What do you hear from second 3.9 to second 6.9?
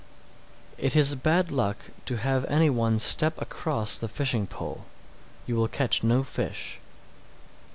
the fishing pole; you will catch no fish.